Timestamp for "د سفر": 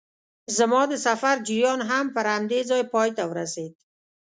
0.91-1.35